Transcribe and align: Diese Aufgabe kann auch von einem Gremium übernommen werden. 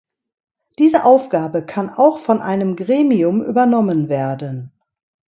Diese 0.79 1.05
Aufgabe 1.05 1.63
kann 1.63 1.91
auch 1.91 2.17
von 2.17 2.41
einem 2.41 2.75
Gremium 2.75 3.43
übernommen 3.43 4.09
werden. 4.09 4.73